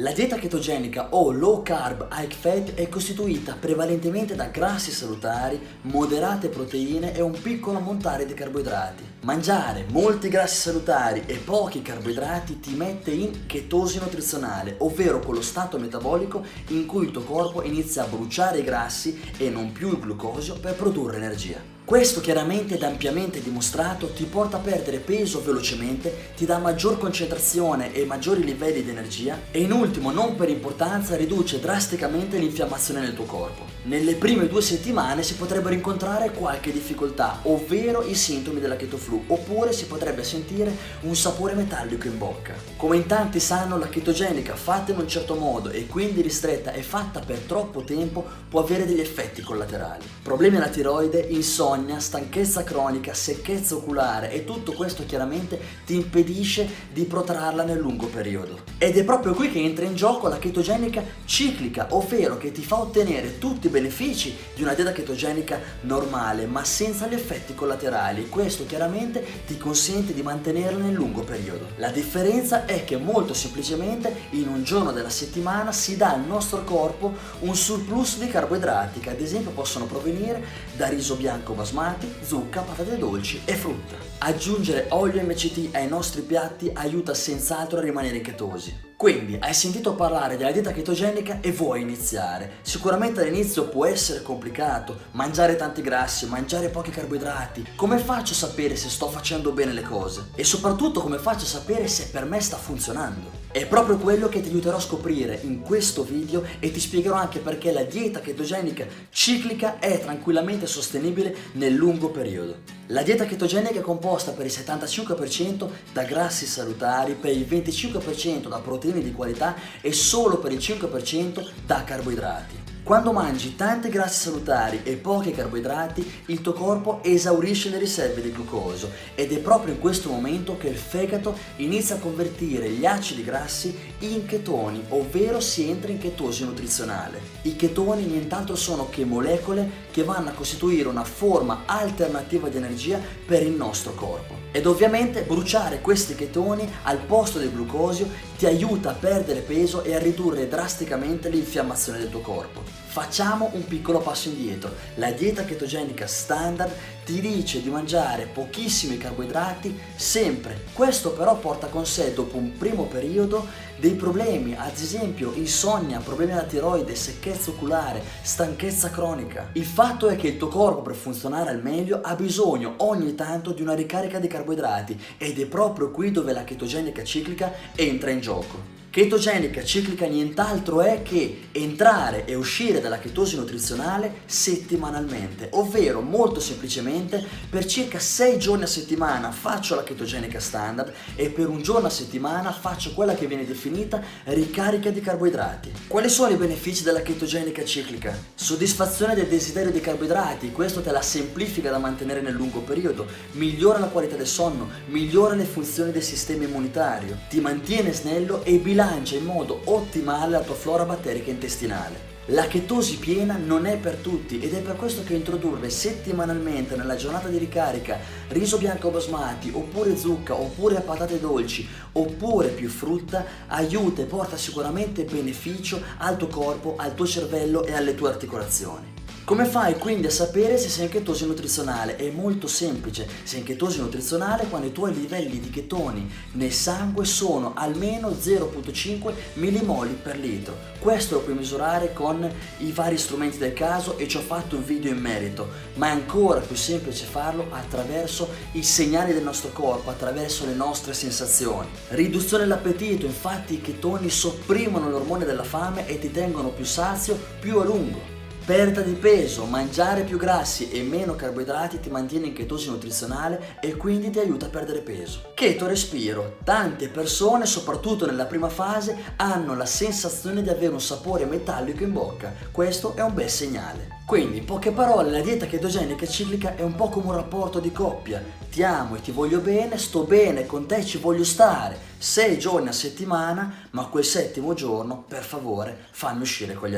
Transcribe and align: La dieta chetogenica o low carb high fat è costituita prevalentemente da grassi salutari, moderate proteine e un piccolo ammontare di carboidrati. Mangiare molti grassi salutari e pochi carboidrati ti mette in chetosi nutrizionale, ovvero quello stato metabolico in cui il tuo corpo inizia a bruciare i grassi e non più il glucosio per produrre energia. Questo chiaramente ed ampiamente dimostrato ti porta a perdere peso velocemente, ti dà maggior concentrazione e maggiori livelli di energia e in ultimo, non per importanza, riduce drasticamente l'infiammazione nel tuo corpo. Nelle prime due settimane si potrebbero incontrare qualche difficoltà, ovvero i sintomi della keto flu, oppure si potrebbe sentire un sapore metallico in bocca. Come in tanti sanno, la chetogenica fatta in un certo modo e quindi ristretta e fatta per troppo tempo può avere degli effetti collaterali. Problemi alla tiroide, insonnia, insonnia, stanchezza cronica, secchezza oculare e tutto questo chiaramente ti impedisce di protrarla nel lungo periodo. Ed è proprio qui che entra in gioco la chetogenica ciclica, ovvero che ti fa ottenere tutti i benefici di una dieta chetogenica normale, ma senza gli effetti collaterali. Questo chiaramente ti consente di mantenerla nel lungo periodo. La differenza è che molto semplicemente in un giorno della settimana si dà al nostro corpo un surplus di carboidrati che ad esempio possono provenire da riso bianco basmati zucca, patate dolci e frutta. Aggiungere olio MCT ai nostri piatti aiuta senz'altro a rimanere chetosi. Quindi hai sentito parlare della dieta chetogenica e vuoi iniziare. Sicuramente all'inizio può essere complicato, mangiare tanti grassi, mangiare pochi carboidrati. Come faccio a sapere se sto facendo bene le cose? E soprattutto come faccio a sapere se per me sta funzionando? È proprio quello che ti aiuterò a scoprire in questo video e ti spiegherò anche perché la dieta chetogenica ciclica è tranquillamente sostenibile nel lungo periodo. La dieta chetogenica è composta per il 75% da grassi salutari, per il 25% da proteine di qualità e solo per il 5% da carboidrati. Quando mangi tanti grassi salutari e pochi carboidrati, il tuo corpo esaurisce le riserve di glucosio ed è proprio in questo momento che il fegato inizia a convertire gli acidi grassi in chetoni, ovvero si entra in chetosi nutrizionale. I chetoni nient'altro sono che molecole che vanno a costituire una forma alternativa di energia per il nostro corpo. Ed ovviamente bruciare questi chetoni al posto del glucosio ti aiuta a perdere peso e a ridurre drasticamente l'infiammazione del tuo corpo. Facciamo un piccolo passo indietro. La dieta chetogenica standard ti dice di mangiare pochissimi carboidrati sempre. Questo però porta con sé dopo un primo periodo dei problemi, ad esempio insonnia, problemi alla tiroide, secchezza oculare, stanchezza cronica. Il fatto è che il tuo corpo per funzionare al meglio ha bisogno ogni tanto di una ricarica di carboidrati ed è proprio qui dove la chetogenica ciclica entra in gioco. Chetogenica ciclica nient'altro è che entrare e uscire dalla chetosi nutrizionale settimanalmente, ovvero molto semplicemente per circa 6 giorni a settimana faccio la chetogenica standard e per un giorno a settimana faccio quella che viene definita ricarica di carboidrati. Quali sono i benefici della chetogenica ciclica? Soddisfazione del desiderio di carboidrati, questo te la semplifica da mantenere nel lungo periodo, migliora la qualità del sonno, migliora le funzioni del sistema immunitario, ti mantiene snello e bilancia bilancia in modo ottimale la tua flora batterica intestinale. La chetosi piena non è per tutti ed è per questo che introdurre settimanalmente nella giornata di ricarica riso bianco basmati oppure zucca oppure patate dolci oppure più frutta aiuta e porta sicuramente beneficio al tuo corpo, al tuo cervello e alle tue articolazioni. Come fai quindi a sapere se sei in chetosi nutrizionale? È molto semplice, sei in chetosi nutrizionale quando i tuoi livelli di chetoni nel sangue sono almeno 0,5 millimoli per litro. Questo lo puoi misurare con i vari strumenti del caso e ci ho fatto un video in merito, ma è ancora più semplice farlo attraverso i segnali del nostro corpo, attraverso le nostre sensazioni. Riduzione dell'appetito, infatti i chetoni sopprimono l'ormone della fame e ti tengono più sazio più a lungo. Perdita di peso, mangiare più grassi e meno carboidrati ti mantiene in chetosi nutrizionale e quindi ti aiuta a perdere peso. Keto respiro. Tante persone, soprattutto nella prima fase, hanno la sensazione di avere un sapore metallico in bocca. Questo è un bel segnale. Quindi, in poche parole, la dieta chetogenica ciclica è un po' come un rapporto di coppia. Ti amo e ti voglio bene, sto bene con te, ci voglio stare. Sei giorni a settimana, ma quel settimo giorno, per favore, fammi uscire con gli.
La 0.00 0.12
dieta 0.12 0.36
chetogenica 0.36 1.08
o 1.10 1.30
low 1.30 1.62
carb 1.62 2.08
high 2.10 2.32
fat 2.32 2.72
è 2.72 2.88
costituita 2.88 3.54
prevalentemente 3.60 4.34
da 4.34 4.46
grassi 4.46 4.92
salutari, 4.92 5.60
moderate 5.82 6.48
proteine 6.48 7.14
e 7.14 7.20
un 7.20 7.38
piccolo 7.38 7.76
ammontare 7.76 8.24
di 8.24 8.32
carboidrati. 8.32 9.04
Mangiare 9.24 9.84
molti 9.90 10.30
grassi 10.30 10.56
salutari 10.56 11.24
e 11.26 11.36
pochi 11.36 11.82
carboidrati 11.82 12.60
ti 12.60 12.74
mette 12.76 13.10
in 13.10 13.44
chetosi 13.44 13.98
nutrizionale, 13.98 14.76
ovvero 14.78 15.18
quello 15.18 15.42
stato 15.42 15.78
metabolico 15.78 16.42
in 16.68 16.86
cui 16.86 17.04
il 17.04 17.10
tuo 17.10 17.24
corpo 17.24 17.62
inizia 17.62 18.04
a 18.04 18.06
bruciare 18.06 18.60
i 18.60 18.64
grassi 18.64 19.20
e 19.36 19.50
non 19.50 19.70
più 19.72 19.88
il 19.88 19.98
glucosio 19.98 20.58
per 20.58 20.76
produrre 20.76 21.16
energia. 21.16 21.79
Questo 21.90 22.20
chiaramente 22.20 22.74
ed 22.74 22.84
ampiamente 22.84 23.42
dimostrato 23.42 24.12
ti 24.12 24.22
porta 24.22 24.58
a 24.58 24.60
perdere 24.60 24.98
peso 24.98 25.42
velocemente, 25.42 26.30
ti 26.36 26.46
dà 26.46 26.58
maggior 26.58 26.98
concentrazione 26.98 27.92
e 27.92 28.04
maggiori 28.04 28.44
livelli 28.44 28.84
di 28.84 28.90
energia 28.90 29.36
e 29.50 29.62
in 29.62 29.72
ultimo, 29.72 30.12
non 30.12 30.36
per 30.36 30.50
importanza, 30.50 31.16
riduce 31.16 31.58
drasticamente 31.58 32.38
l'infiammazione 32.38 33.00
nel 33.00 33.14
tuo 33.14 33.24
corpo. 33.24 33.64
Nelle 33.82 34.14
prime 34.14 34.46
due 34.46 34.62
settimane 34.62 35.24
si 35.24 35.34
potrebbero 35.34 35.74
incontrare 35.74 36.30
qualche 36.30 36.70
difficoltà, 36.70 37.40
ovvero 37.42 38.06
i 38.06 38.14
sintomi 38.14 38.60
della 38.60 38.76
keto 38.76 38.96
flu, 38.96 39.24
oppure 39.26 39.72
si 39.72 39.86
potrebbe 39.86 40.22
sentire 40.22 40.72
un 41.00 41.16
sapore 41.16 41.54
metallico 41.54 42.06
in 42.06 42.18
bocca. 42.18 42.54
Come 42.76 42.98
in 42.98 43.06
tanti 43.06 43.40
sanno, 43.40 43.76
la 43.76 43.88
chetogenica 43.88 44.54
fatta 44.54 44.92
in 44.92 44.98
un 44.98 45.08
certo 45.08 45.34
modo 45.34 45.70
e 45.70 45.88
quindi 45.88 46.20
ristretta 46.20 46.70
e 46.70 46.82
fatta 46.82 47.18
per 47.18 47.38
troppo 47.38 47.82
tempo 47.82 48.24
può 48.48 48.60
avere 48.60 48.86
degli 48.86 49.00
effetti 49.00 49.42
collaterali. 49.42 50.04
Problemi 50.22 50.58
alla 50.58 50.68
tiroide, 50.68 51.18
insonnia, 51.18 51.78
insonnia, 51.80 51.98
stanchezza 51.98 52.62
cronica, 52.62 53.14
secchezza 53.14 53.74
oculare 53.74 54.30
e 54.30 54.44
tutto 54.44 54.72
questo 54.72 55.04
chiaramente 55.06 55.58
ti 55.86 55.94
impedisce 55.94 56.68
di 56.92 57.04
protrarla 57.04 57.64
nel 57.64 57.78
lungo 57.78 58.06
periodo. 58.06 58.60
Ed 58.78 58.96
è 58.96 59.04
proprio 59.04 59.34
qui 59.34 59.50
che 59.50 59.60
entra 59.60 59.84
in 59.84 59.94
gioco 59.94 60.28
la 60.28 60.38
chetogenica 60.38 61.02
ciclica, 61.24 61.88
ovvero 61.90 62.36
che 62.36 62.52
ti 62.52 62.62
fa 62.62 62.80
ottenere 62.80 63.38
tutti 63.38 63.66
i 63.66 63.70
benefici 63.70 64.36
di 64.54 64.62
una 64.62 64.74
dieta 64.74 64.92
chetogenica 64.92 65.58
normale, 65.82 66.46
ma 66.46 66.64
senza 66.64 67.06
gli 67.06 67.14
effetti 67.14 67.54
collaterali. 67.54 68.28
Questo 68.28 68.66
chiaramente 68.66 69.24
ti 69.46 69.56
consente 69.56 70.12
di 70.12 70.22
mantenerla 70.22 70.84
nel 70.84 70.94
lungo 70.94 71.22
periodo. 71.22 71.68
La 71.76 71.90
differenza 71.90 72.64
è 72.66 72.84
che 72.84 72.96
molto 72.96 73.34
semplicemente 73.34 74.28
in 74.30 74.48
un 74.48 74.62
giorno 74.62 74.92
della 74.92 75.10
settimana 75.10 75.72
si 75.72 75.96
dà 75.96 76.12
al 76.12 76.24
nostro 76.24 76.64
corpo 76.64 77.14
un 77.40 77.54
surplus 77.54 78.18
di 78.18 78.28
carboidrati 78.28 79.00
che 79.00 79.10
ad 79.10 79.20
esempio 79.20 79.50
possono 79.50 79.86
provenire 79.86 80.68
da 80.76 80.88
riso 80.88 81.14
bianco 81.14 81.54
basmati 81.60 82.10
zucca, 82.22 82.62
patate 82.62 82.96
dolci 82.96 83.42
e 83.44 83.52
frutta. 83.52 83.96
Aggiungere 84.20 84.86
olio 84.90 85.22
MCT 85.22 85.74
ai 85.74 85.88
nostri 85.88 86.22
piatti 86.22 86.70
aiuta 86.72 87.12
senz'altro 87.12 87.78
a 87.78 87.82
rimanere 87.82 88.22
chetosi. 88.22 88.89
Quindi 89.00 89.38
hai 89.40 89.54
sentito 89.54 89.94
parlare 89.94 90.36
della 90.36 90.52
dieta 90.52 90.72
chetogenica 90.72 91.38
e 91.40 91.52
vuoi 91.52 91.80
iniziare. 91.80 92.56
Sicuramente 92.60 93.22
all'inizio 93.22 93.66
può 93.66 93.86
essere 93.86 94.20
complicato, 94.20 94.94
mangiare 95.12 95.56
tanti 95.56 95.80
grassi, 95.80 96.26
mangiare 96.26 96.68
pochi 96.68 96.90
carboidrati. 96.90 97.64
Come 97.76 97.96
faccio 97.96 98.34
a 98.34 98.36
sapere 98.36 98.76
se 98.76 98.90
sto 98.90 99.08
facendo 99.08 99.52
bene 99.52 99.72
le 99.72 99.80
cose? 99.80 100.26
E 100.34 100.44
soprattutto 100.44 101.00
come 101.00 101.16
faccio 101.16 101.44
a 101.44 101.48
sapere 101.48 101.88
se 101.88 102.08
per 102.08 102.26
me 102.26 102.42
sta 102.42 102.58
funzionando? 102.58 103.30
È 103.50 103.64
proprio 103.64 103.96
quello 103.96 104.28
che 104.28 104.42
ti 104.42 104.50
aiuterò 104.50 104.76
a 104.76 104.80
scoprire 104.80 105.40
in 105.44 105.62
questo 105.62 106.04
video 106.04 106.44
e 106.58 106.70
ti 106.70 106.78
spiegherò 106.78 107.14
anche 107.14 107.38
perché 107.38 107.72
la 107.72 107.84
dieta 107.84 108.20
chetogenica 108.20 108.84
ciclica 109.08 109.78
è 109.78 109.98
tranquillamente 109.98 110.66
sostenibile 110.66 111.34
nel 111.52 111.72
lungo 111.72 112.10
periodo. 112.10 112.79
La 112.92 113.04
dieta 113.04 113.24
chetogenica 113.24 113.78
è 113.78 113.82
composta 113.82 114.32
per 114.32 114.46
il 114.46 114.52
75% 114.52 115.68
da 115.92 116.02
grassi 116.02 116.44
salutari, 116.44 117.14
per 117.14 117.30
il 117.30 117.46
25% 117.48 118.48
da 118.48 118.58
proteine 118.58 119.00
di 119.00 119.12
qualità 119.12 119.54
e 119.80 119.92
solo 119.92 120.38
per 120.38 120.50
il 120.50 120.58
5% 120.58 121.50
da 121.64 121.84
carboidrati. 121.84 122.59
Quando 122.82 123.12
mangi 123.12 123.54
tanti 123.54 123.88
grassi 123.88 124.22
salutari 124.22 124.80
e 124.82 124.96
pochi 124.96 125.30
carboidrati, 125.30 126.22
il 126.26 126.40
tuo 126.40 126.54
corpo 126.54 127.00
esaurisce 127.04 127.68
le 127.68 127.78
riserve 127.78 128.20
di 128.20 128.32
glucosio 128.32 128.90
ed 129.14 129.32
è 129.32 129.38
proprio 129.38 129.74
in 129.74 129.80
questo 129.80 130.08
momento 130.08 130.56
che 130.56 130.68
il 130.68 130.76
fegato 130.76 131.36
inizia 131.56 131.96
a 131.96 131.98
convertire 131.98 132.68
gli 132.70 132.84
acidi 132.84 133.22
grassi 133.22 133.76
in 134.00 134.26
chetoni, 134.26 134.82
ovvero 134.88 135.38
si 135.40 135.68
entra 135.68 135.92
in 135.92 135.98
chetosi 135.98 136.44
nutrizionale. 136.44 137.20
I 137.42 137.54
chetoni 137.54 138.04
nient'altro 138.04 138.56
sono 138.56 138.88
che 138.88 139.04
molecole 139.04 139.88
che 139.92 140.02
vanno 140.02 140.30
a 140.30 140.34
costituire 140.34 140.88
una 140.88 141.04
forma 141.04 141.62
alternativa 141.66 142.48
di 142.48 142.56
energia 142.56 142.98
per 143.24 143.42
il 143.42 143.52
nostro 143.52 143.94
corpo. 143.94 144.48
Ed 144.52 144.66
ovviamente 144.66 145.22
bruciare 145.22 145.80
questi 145.80 146.16
chetoni 146.16 146.68
al 146.82 146.98
posto 146.98 147.38
del 147.38 147.52
glucosio 147.52 148.08
ti 148.36 148.46
aiuta 148.46 148.90
a 148.90 148.94
perdere 148.94 149.40
peso 149.40 149.84
e 149.84 149.94
a 149.94 149.98
ridurre 149.98 150.48
drasticamente 150.48 151.28
l'infiammazione 151.28 151.98
del 151.98 152.10
tuo 152.10 152.20
corpo. 152.20 152.69
Facciamo 152.90 153.50
un 153.52 153.64
piccolo 153.66 154.00
passo 154.00 154.30
indietro. 154.30 154.74
La 154.96 155.12
dieta 155.12 155.44
chetogenica 155.44 156.08
standard 156.08 156.74
ti 157.04 157.20
dice 157.20 157.62
di 157.62 157.70
mangiare 157.70 158.26
pochissimi 158.26 158.98
carboidrati 158.98 159.78
sempre. 159.94 160.64
Questo 160.72 161.12
però 161.12 161.36
porta 161.38 161.68
con 161.68 161.86
sé 161.86 162.12
dopo 162.12 162.36
un 162.36 162.56
primo 162.58 162.86
periodo 162.86 163.46
dei 163.76 163.92
problemi, 163.92 164.56
ad 164.56 164.72
esempio 164.74 165.32
insonnia, 165.34 166.00
problemi 166.00 166.32
alla 166.32 166.42
tiroide, 166.42 166.96
secchezza 166.96 167.50
oculare, 167.50 168.02
stanchezza 168.22 168.90
cronica. 168.90 169.50
Il 169.52 169.66
fatto 169.66 170.08
è 170.08 170.16
che 170.16 170.26
il 170.26 170.36
tuo 170.36 170.48
corpo 170.48 170.82
per 170.82 170.96
funzionare 170.96 171.50
al 171.50 171.62
meglio 171.62 172.00
ha 172.02 172.16
bisogno 172.16 172.74
ogni 172.78 173.14
tanto 173.14 173.52
di 173.52 173.62
una 173.62 173.74
ricarica 173.74 174.18
di 174.18 174.26
carboidrati 174.26 175.00
ed 175.16 175.38
è 175.38 175.46
proprio 175.46 175.92
qui 175.92 176.10
dove 176.10 176.32
la 176.32 176.42
chetogenica 176.42 177.04
ciclica 177.04 177.52
entra 177.76 178.10
in 178.10 178.18
gioco. 178.18 178.79
Chetogenica 178.90 179.62
ciclica 179.62 180.06
nient'altro 180.06 180.80
è 180.80 181.02
che 181.02 181.42
entrare 181.52 182.24
e 182.24 182.34
uscire 182.34 182.80
dalla 182.80 182.98
chetosi 182.98 183.36
nutrizionale 183.36 184.22
settimanalmente, 184.26 185.46
ovvero 185.52 186.00
molto 186.00 186.40
semplicemente 186.40 187.24
per 187.48 187.66
circa 187.66 188.00
6 188.00 188.36
giorni 188.40 188.64
a 188.64 188.66
settimana 188.66 189.30
faccio 189.30 189.76
la 189.76 189.84
chetogenica 189.84 190.40
standard 190.40 190.92
e 191.14 191.28
per 191.28 191.48
un 191.48 191.62
giorno 191.62 191.86
a 191.86 191.90
settimana 191.90 192.50
faccio 192.50 192.92
quella 192.92 193.14
che 193.14 193.28
viene 193.28 193.46
definita 193.46 194.02
ricarica 194.24 194.90
di 194.90 195.00
carboidrati. 195.00 195.70
Quali 195.86 196.08
sono 196.08 196.32
i 196.32 196.36
benefici 196.36 196.82
della 196.82 197.02
chetogenica 197.02 197.64
ciclica? 197.64 198.12
Soddisfazione 198.34 199.14
del 199.14 199.28
desiderio 199.28 199.70
di 199.70 199.80
carboidrati, 199.80 200.50
questo 200.50 200.80
te 200.80 200.90
la 200.90 201.00
semplifica 201.00 201.70
da 201.70 201.78
mantenere 201.78 202.22
nel 202.22 202.34
lungo 202.34 202.58
periodo, 202.58 203.06
migliora 203.34 203.78
la 203.78 203.86
qualità 203.86 204.16
del 204.16 204.26
sonno, 204.26 204.68
migliora 204.86 205.36
le 205.36 205.44
funzioni 205.44 205.92
del 205.92 206.02
sistema 206.02 206.42
immunitario, 206.42 207.18
ti 207.28 207.38
mantiene 207.38 207.92
snello 207.92 208.42
e 208.42 208.54
bilancia 208.54 208.78
bilancia 208.80 209.16
in 209.16 209.24
modo 209.26 209.60
ottimale 209.64 210.30
la 210.30 210.40
tua 210.40 210.54
flora 210.54 210.86
batterica 210.86 211.28
intestinale. 211.28 212.08
La 212.26 212.46
chetosi 212.46 212.96
piena 212.96 213.36
non 213.36 213.66
è 213.66 213.76
per 213.76 213.96
tutti 213.96 214.40
ed 214.40 214.54
è 214.54 214.60
per 214.62 214.76
questo 214.76 215.04
che 215.04 215.12
introdurre 215.12 215.68
settimanalmente 215.68 216.76
nella 216.76 216.96
giornata 216.96 217.28
di 217.28 217.36
ricarica 217.36 217.98
riso 218.28 218.56
bianco 218.56 218.88
basmati 218.88 219.50
oppure 219.52 219.96
zucca 219.98 220.34
oppure 220.34 220.80
patate 220.80 221.20
dolci 221.20 221.68
oppure 221.92 222.48
più 222.48 222.70
frutta 222.70 223.26
aiuta 223.48 224.00
e 224.00 224.06
porta 224.06 224.38
sicuramente 224.38 225.04
beneficio 225.04 225.82
al 225.98 226.16
tuo 226.16 226.28
corpo, 226.28 226.76
al 226.78 226.94
tuo 226.94 227.06
cervello 227.06 227.64
e 227.64 227.74
alle 227.74 227.94
tue 227.94 228.08
articolazioni. 228.08 228.99
Come 229.24 229.44
fai 229.44 229.78
quindi 229.78 230.08
a 230.08 230.10
sapere 230.10 230.58
se 230.58 230.68
sei 230.68 230.86
in 230.86 230.90
chetosi 230.90 231.24
nutrizionale? 231.24 231.94
È 231.94 232.10
molto 232.10 232.48
semplice, 232.48 233.06
sei 233.22 233.40
in 233.40 233.44
chetosi 233.44 233.78
nutrizionale 233.78 234.48
quando 234.48 234.66
i 234.66 234.72
tuoi 234.72 234.92
livelli 234.92 235.38
di 235.38 235.50
chetoni 235.50 236.10
nel 236.32 236.52
sangue 236.52 237.04
sono 237.04 237.52
almeno 237.54 238.08
0,5 238.08 239.12
millimoli 239.34 239.92
per 239.92 240.18
litro. 240.18 240.56
Questo 240.80 241.14
lo 241.14 241.20
puoi 241.20 241.36
misurare 241.36 241.92
con 241.92 242.28
i 242.58 242.72
vari 242.72 242.98
strumenti 242.98 243.38
del 243.38 243.52
caso 243.52 243.98
e 243.98 244.08
ci 244.08 244.16
ho 244.16 244.20
fatto 244.20 244.56
un 244.56 244.64
video 244.64 244.90
in 244.90 244.98
merito, 244.98 245.48
ma 245.74 245.86
è 245.86 245.90
ancora 245.90 246.40
più 246.40 246.56
semplice 246.56 247.04
farlo 247.04 247.46
attraverso 247.50 248.28
i 248.52 248.64
segnali 248.64 249.12
del 249.12 249.22
nostro 249.22 249.50
corpo, 249.50 249.90
attraverso 249.90 250.44
le 250.44 250.54
nostre 250.54 250.92
sensazioni. 250.92 251.68
Riduzione 251.90 252.42
dell'appetito, 252.42 253.06
infatti 253.06 253.54
i 253.54 253.60
chetoni 253.60 254.10
sopprimono 254.10 254.90
l'ormone 254.90 255.24
della 255.24 255.44
fame 255.44 255.86
e 255.86 256.00
ti 256.00 256.10
tengono 256.10 256.48
più 256.48 256.64
sazio 256.64 257.16
più 257.38 257.60
a 257.60 257.64
lungo. 257.64 258.19
Perdita 258.50 258.80
di 258.80 258.94
peso, 258.94 259.44
mangiare 259.44 260.02
più 260.02 260.18
grassi 260.18 260.72
e 260.72 260.82
meno 260.82 261.14
carboidrati 261.14 261.78
ti 261.78 261.88
mantiene 261.88 262.26
in 262.26 262.32
chetosi 262.32 262.68
nutrizionale 262.68 263.58
e 263.60 263.76
quindi 263.76 264.10
ti 264.10 264.18
aiuta 264.18 264.46
a 264.46 264.48
perdere 264.48 264.80
peso. 264.80 265.30
Keto 265.34 265.68
respiro. 265.68 266.38
Tante 266.42 266.88
persone, 266.88 267.46
soprattutto 267.46 268.06
nella 268.06 268.24
prima 268.24 268.48
fase, 268.48 269.14
hanno 269.14 269.54
la 269.54 269.66
sensazione 269.66 270.42
di 270.42 270.48
avere 270.48 270.72
un 270.72 270.80
sapore 270.80 271.26
metallico 271.26 271.84
in 271.84 271.92
bocca. 271.92 272.34
Questo 272.50 272.96
è 272.96 273.02
un 273.02 273.14
bel 273.14 273.30
segnale. 273.30 273.98
Quindi, 274.04 274.38
in 274.38 274.44
poche 274.44 274.72
parole, 274.72 275.12
la 275.12 275.20
dieta 275.20 275.46
chetogenica 275.46 276.04
ciclica 276.04 276.56
è 276.56 276.62
un 276.62 276.74
po' 276.74 276.88
come 276.88 277.06
un 277.06 277.14
rapporto 277.14 277.60
di 277.60 277.70
coppia. 277.70 278.20
Ti 278.50 278.64
amo 278.64 278.96
e 278.96 279.00
ti 279.00 279.12
voglio 279.12 279.38
bene, 279.38 279.78
sto 279.78 280.02
bene 280.02 280.46
con 280.46 280.66
te, 280.66 280.84
ci 280.84 280.98
voglio 280.98 281.22
stare. 281.22 281.78
Sei 281.96 282.36
giorni 282.36 282.66
a 282.66 282.72
settimana, 282.72 283.68
ma 283.70 283.86
quel 283.86 284.04
settimo 284.04 284.54
giorno, 284.54 285.04
per 285.06 285.22
favore, 285.22 285.86
fammi 285.92 286.22
uscire 286.22 286.54
con 286.54 286.66
gli. 286.66 286.68